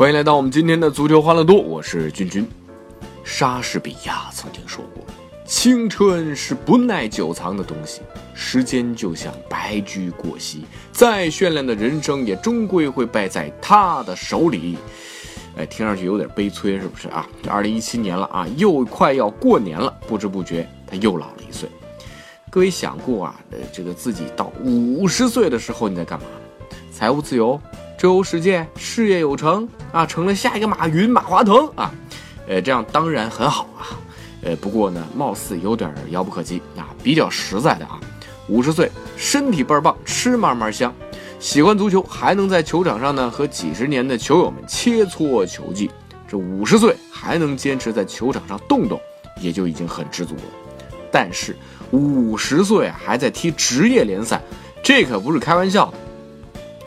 [0.00, 2.48] 欢迎来到我们今天的足球欢乐多，我是君君。
[3.22, 5.04] 莎士比亚曾经说过
[5.44, 8.00] ：“青春是不耐久藏的东西，
[8.32, 14.78] 时间就像白驹过隙，再绚烂的人生也终归会败在他的手里。”
[15.58, 17.28] 哎，听上去有点悲催，是不是啊？
[17.42, 21.68] 这二零一七年了啊，又快要过年了，不知不觉他又老了一岁。
[22.48, 23.38] 各位想过啊，
[23.70, 26.24] 这个自己到五十岁的时候你在干嘛？
[26.90, 27.60] 财务自由？
[28.00, 31.92] 周游世界，事业有成啊，成了下一个马云、马化腾啊，
[32.48, 33.92] 呃，这样当然很好啊，
[34.40, 36.88] 呃，不过呢，貌似有点遥不可及啊。
[37.02, 38.00] 比较实在的啊，
[38.48, 40.90] 五十岁，身体倍儿棒，吃嘛嘛香，
[41.38, 45.90] 喜欢足球，还能在球场上呢和几十年的球友们切磋球技，
[46.26, 48.98] 这五十岁还能坚持在球场上动动，
[49.42, 50.42] 也就已经很知足了。
[51.12, 51.54] 但是
[51.90, 54.40] 五十岁还在踢职业联赛，
[54.82, 55.98] 这可不是开玩笑的。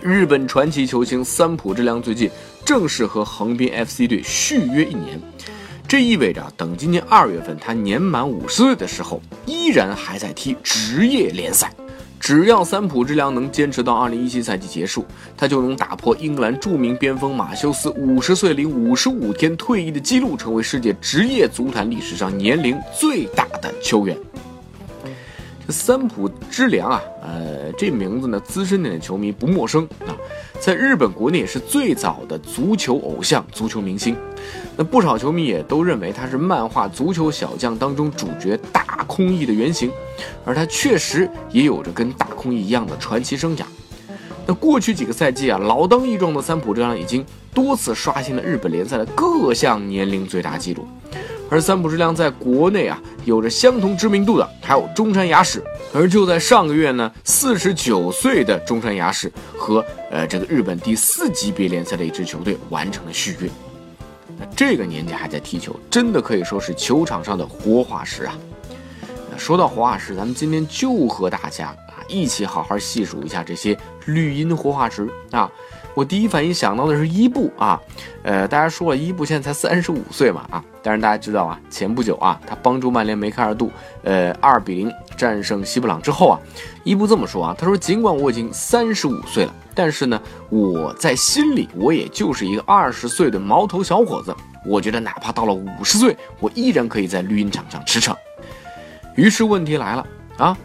[0.00, 2.30] 日本传奇球星三浦知良最近
[2.64, 5.20] 正式和横滨 FC 队续约一年，
[5.88, 11.72] 这意味着等今年二月份他年满五十岁的时候，依然还在踢职业联赛。
[12.20, 15.04] 只要三浦知良能坚持到二零一七赛季结束，
[15.36, 24.16] 他就能打破英格兰著名边锋马修斯五十岁零五十五天退役的记录，成为世界职业足坛历史上年龄最大的球员。
[25.68, 30.16] 三浦知良啊，呃，这名字呢，资深点的球迷不陌生啊，
[30.58, 34.16] 在日本国内是最早的足球偶像、足球明星。
[34.76, 39.90] 那不少球迷也都认为他是漫画《足球小将》当中主角大空翼的原型，
[40.44, 43.62] 而他确实也有着跟大空翼一样的传奇生涯。
[44.46, 47.22] 那过去几个赛季啊，老当益壮的三浦知良已经
[47.52, 50.88] 多次刷新了日本联赛的各项年龄最大纪录。
[51.50, 55.62] 而三浦知良在国内啊，有着相同知名度的还有中山雅史。
[55.92, 63.48] 而就在上个月呢，四十九岁的中山雅史和呃这个日本第四级别联赛的一支球队完成了续约。
[64.38, 68.36] 那这个年纪还在踢球，真的可以说是球场上的活化石啊。
[69.30, 75.50] 那说到活化石，咱们今天就和大家啊一起好好细数一下这些绿茵活化石啊。
[75.94, 77.80] 我第一反应想到的是伊布啊，
[78.22, 83.70] 呃，大家说了，伊布现在才三十五岁嘛啊，但是大家知道啊，前不久啊，他帮助曼联梅开二度，
[84.04, 86.40] 呃，二比零战胜西布朗之后啊，
[86.82, 90.18] 伊布这么说啊，他说，尽管我已经三十五岁了，但是呢，
[90.48, 94.34] 我在心里我也就是一个二十岁的毛头小伙子，
[94.64, 98.16] 我觉得哪怕到了五十岁，我依然可以在绿茵场上驰骋。
[99.14, 100.06] 于是问题来了
[100.38, 100.56] 啊，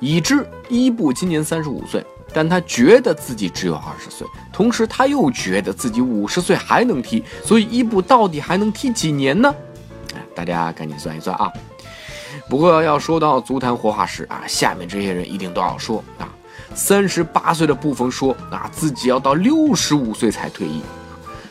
[0.00, 2.04] 已知伊布今年三十五岁。
[2.32, 9.54] 但他觉得自己只有二十岁，同时他又觉得自己五十岁还能踢，所以伊布到底还能踢几年呢？
[10.34, 11.52] 大家赶紧算一算啊！
[12.48, 16.28] 不过要说到足坛活化石啊，下面这些人一定都要说啊。
[16.74, 20.82] 三十八岁的布冯说啊，自己要到六十五岁才退役。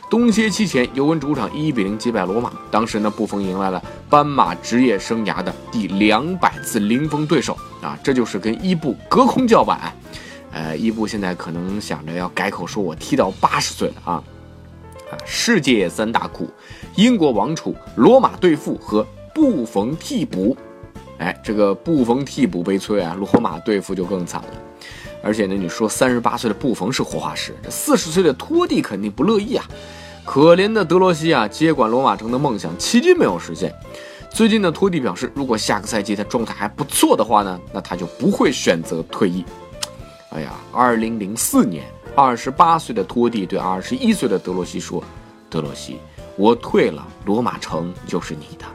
[0.10, 9.94] 冬歇期前，尤文主场一比零击败罗马，当时呢，布冯迎来了斑马职业生涯的第两百次零封对手啊，这就是跟伊布隔空叫板。
[10.54, 14.24] 呃，伊布现在可能想着要改口，说我踢到八十岁了啊！
[15.10, 16.48] 啊，世界三大库，
[16.96, 20.56] 英国王储、罗马队副和布冯替补。
[21.18, 24.48] 哎，这个布冯替补悲催啊，罗马队副就更惨了。
[25.24, 29.66] 而且呢，你说三十八岁的布冯是活化石，这四十岁的托蒂肯定不乐意啊！
[30.24, 33.74] 可怜的德罗西啊，接管罗马城的梦想迄今没有实现。
[34.30, 39.44] 最近呢，托蒂表示，如果下个赛季他状态还不错的话呢，那他就不会选择退役。
[40.34, 41.84] 哎呀，二零零四年，
[42.16, 45.04] 二十八岁的托蒂对二十一岁的德罗西说
[45.48, 45.98] ：“德罗西，
[46.38, 48.66] 我退了，罗马城就是你的。”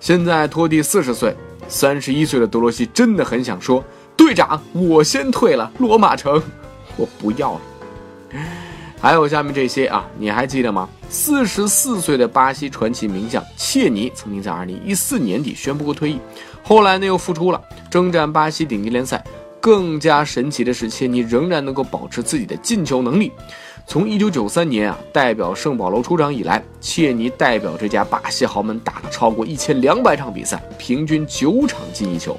[0.00, 1.34] 现在托蒂四十岁，
[1.66, 3.82] 三十一岁的德罗西真的很想说
[4.14, 6.42] ：“队长，我先退了，罗马城
[6.98, 7.60] 我不要了。”
[9.00, 10.86] 还有下面这些啊，你还记得吗？
[11.08, 16.20] 四十四岁的巴西传奇名将切尼曾经在二零一四年底宣布过退役，
[16.62, 17.58] 后来呢又复出了，
[17.90, 19.24] 征战巴西顶级联赛。
[19.66, 23.32] 更加神奇的是，切尼仍然能够保持自己的进球能力。
[23.84, 32.38] 从1993年啊代表圣保罗出场以来，切尼代表这家巴西豪门打了超过1200场比赛，平均九场进一球。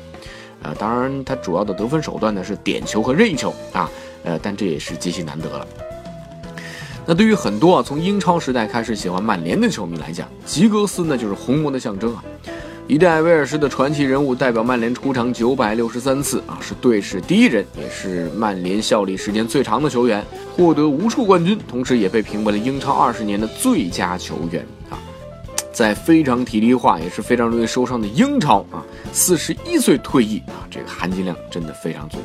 [0.63, 3.91] 呃，当然他主要的得分手段呢是点球和任意球啊，
[4.23, 5.67] 呃，但这也是极其难得了。
[7.05, 12.23] 那对于很多啊从英超时代开始喜欢曼联的球迷来讲，吉格斯呢就是红魔的象征啊。
[12.87, 20.23] 一代威尔士的传奇人物，代表曼联出场九百六十三次啊，是队史第一人，也是曼联效力时间最长的球员，
[20.55, 24.97] 获得无数冠军，同时也被评为了英超二十年的最佳球员啊。
[25.73, 28.81] 在非常体力化，也是非常容易受伤的英超啊，
[29.11, 32.19] 四十一岁退役啊，这个含金量真的非常足。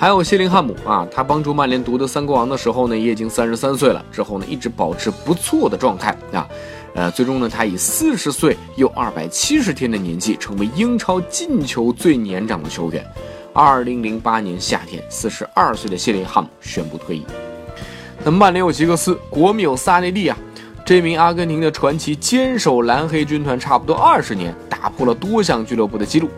[0.00, 6.46] 还有谢林汉姆啊，他帮助曼联夺得三冠王的时候呢，也已经三十三岁了，之后呢一直保持不错的状态啊。
[6.94, 13.04] 呃，最终呢，他以四十岁又二百七十天的年纪，成为英超进球最年长的球员。
[13.52, 17.26] 二零零八年夏天，四十二岁的谢林汉姆宣布退役。
[18.22, 20.38] 那曼联有吉格斯，国米有萨内蒂啊。
[20.84, 26.30] 这名阿根廷的传奇坚守蓝黑军团差不多二十年，打破了多项俱乐部的记录。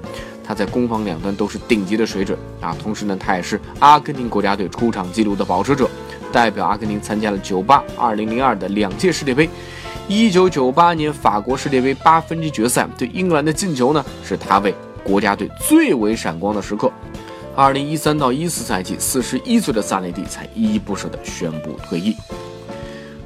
[0.50, 2.76] 他在攻防两端都是顶级的水准啊。
[2.82, 5.88] 同时呢，他也是阿根廷国家队出场纪录的保持者，
[6.32, 9.48] 代表阿根廷参加了九八、二零零二的两届世界杯。
[10.08, 14.74] 一九九八年法国世界杯八分之一决赛对英格兰的进球呢，是他为
[15.04, 16.90] 国家队最为闪光的时刻。
[17.54, 22.16] 二零一三到一四赛季，四十一岁的萨内蒂才依依不舍地宣布退役。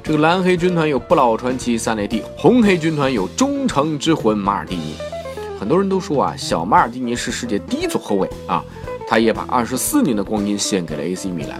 [0.03, 4.93] 这个蓝黑军团有不老传奇萨内蒂，红黑军团有忠诚之魂马尔蒂尼。
[5.65, 8.63] 很多人都说啊，小马尔蒂尼是世界第一左后卫啊，
[9.07, 11.59] 他也把二十四年的光阴献给了 AC 米兰。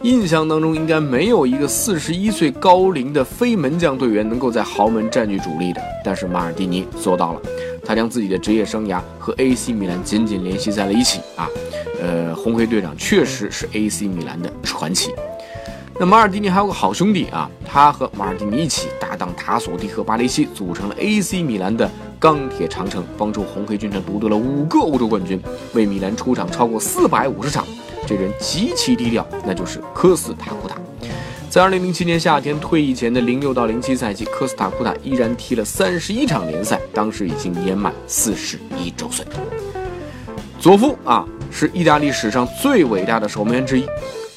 [0.00, 7.40] 印象当中应该没有一个四十一岁高龄的非门将队员能够在豪门占据主力的，但是马尔蒂尼做到了，
[7.84, 11.46] 他将自己的职业生涯和 AC 米兰紧紧联系在了一起啊，
[12.00, 15.14] 呃，红黑队长确实是 AC 米兰的传奇。
[16.00, 21.88] 那马尔蒂尼还有个好兄弟啊，他和马尔蒂尼一起搭档塔索蒂和巴雷西，组成了 AC 米兰的
[22.24, 25.38] 钢铁长城，帮助红黑军团夺得了五个欧洲冠军，
[25.74, 27.66] 为米兰出场超过四百五十场。
[28.06, 30.74] 这人极其低调，那就是科斯塔库塔。
[31.50, 39.22] 在二零零七年夏天退役前的零六到零七赛季，科斯塔库塔依然踢了三十一场联赛，当时已经年满四十一周岁。
[40.58, 43.86] 佐夫啊，是意大利史上最伟大的守门员之一。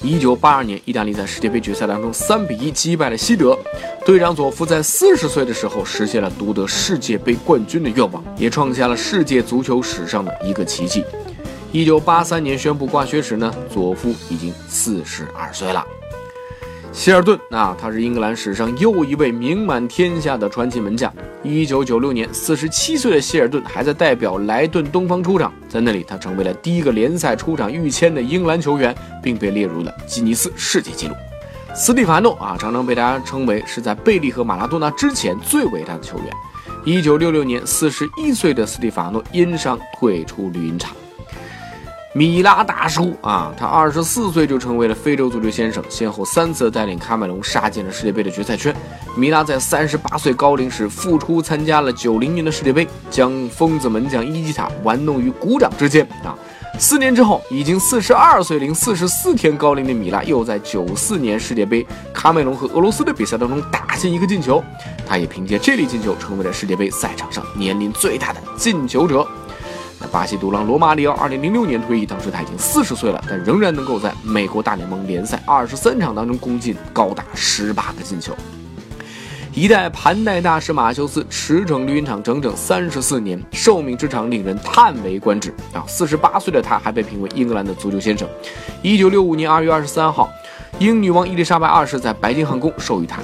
[0.01, 3.57] 一九八二年，意大利在世界杯决赛当中三比一击败了西德，
[4.05, 11.03] 队长佐夫在四十岁的时候实现了夺得世界杯冠军的愿望，也创下了世界足球史上的一个奇迹。
[11.71, 15.83] 一九八三年宣布挂靴时呢，佐夫已经四十二岁了。
[16.97, 21.13] 希尔顿啊，他是英格兰史上又一位名满天下的传奇门将。
[21.43, 31.13] 一九九六年，四十七岁的希尔顿还在代表莱顿东方出场，在那里他成为了第一个联赛出场逾千的英格兰球员，并被列入了吉尼斯世界纪录。
[31.75, 36.25] 斯蒂法诺啊，常常被大家称为是在贝利和马拉多纳之前最伟大的球员。
[36.83, 40.95] 一九六六年，四十一岁的斯蒂法诺因伤退出绿茵场。
[42.17, 48.75] 米拉大叔啊，他二十四岁就成为了非洲足球先生，先后三次带领喀麦隆杀进了世界杯的决赛圈。
[49.15, 56.33] 米拉在三十八岁高龄时复出参加了九零年的世界杯，将疯子门将伊基塔玩弄于股掌之间啊。
[56.79, 61.85] 四年之后，已经四十二岁零四十四天高龄的米拉又在九四年世界杯
[62.15, 64.63] 喀麦隆和俄罗斯的比赛当中打进一个进球，
[65.07, 69.23] 他也凭借这粒进球成为了世界杯赛场上年龄最大的进球者。
[70.07, 78.33] 巴西独狼罗马里奥二零零六年退役，当时他已经四十岁了，但仍然能够在美国大联盟联赛二十三场当中攻进高达十八个进球。
[79.53, 85.83] 一代盘带大师马修斯驰骋绿茵场整整三十四年，寿命之长令人叹为观止啊！
[85.87, 88.27] 四十八岁的他还被评为英格兰的足球先生。
[88.83, 90.29] 一九六五年二月二十三号，
[90.77, 93.17] 英女王伊丽莎白二世在白金汉宫授予他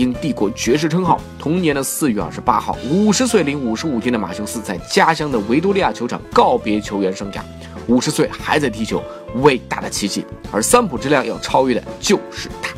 [0.00, 1.20] 英帝国爵士称号。
[1.38, 7.40] 同年的四月二十八号，五十岁零五十五天的马修斯在家乡的维多利亚球场告别球员生涯。
[7.86, 9.02] 五十岁还在踢球，
[9.42, 10.24] 伟大的奇迹。
[10.50, 12.74] 而三浦知良要超越的就是他。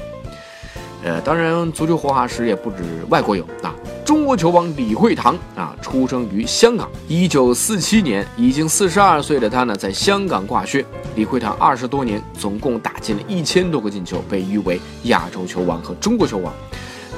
[1.05, 3.75] 呃，当然，足球活化石也不止外国有啊。
[4.05, 10.85] 中国球王李惠堂啊，出生于香港，一九四七年，已经四十二岁的他呢，在香港挂靴。
[11.15, 16.53] 李惠堂二十多年，总共打进了一千多个进球，被誉为亚洲球王和中国球王。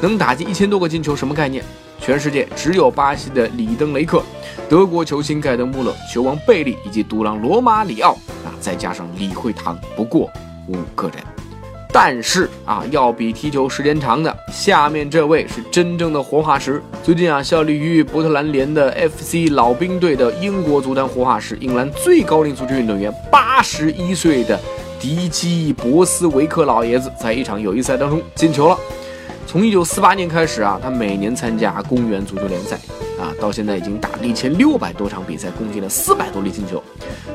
[0.01, 1.65] 能打进一千多个进球，什么概念？
[2.01, 4.23] 全世界只有巴西的里登雷克、
[4.69, 8.13] 德国球星盖德穆勒、球王贝利以及独狼罗马里奥
[8.45, 10.31] 啊，再加上李惠堂，不过
[10.69, 11.17] 五个人。
[11.91, 16.83] 但是啊，要比踢球时间长的，下面这位是真正的活化石。
[17.03, 24.61] 最近啊，效力于波特兰联的 FC 老兵队的英国足坛活化石，英格兰最高龄足球运动员，八十一岁的。
[25.01, 28.79] 迪基博斯维克老爷子在一场友谊赛当中进球了。
[29.47, 32.77] 从一九四八年开始啊，他每年参加公园足球联赛
[33.21, 36.83] 啊，到现在已经打了一千六百多场比赛，贡献了四百多粒进球。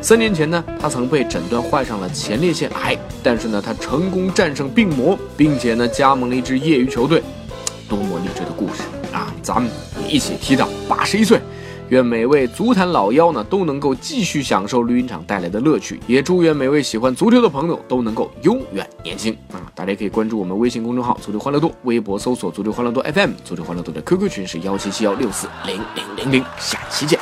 [0.01, 7.24] 三年前呢，他曾被诊断患上了前列腺癌，但是呢，他成功战胜病魔，并且呢，加盟了一支业余球队。
[7.88, 9.34] 多么励志的故事啊！
[9.42, 9.72] 咱们
[10.08, 11.39] 一起踢到八十一岁。
[11.89, 19.60] 愿每位足坛老妖呢都能够继续享受绿茵场带来的乐趣，也祝愿每位喜欢足球的朋友都能够永远年轻啊！
[19.74, 26.46] 大家可以关注我们微信公众号“足球欢乐多”，微博搜索“足球欢乐多 FM”，足球欢乐多的 QQ 群是幺七七幺六四零零零零。
[26.60, 27.19] 下期见。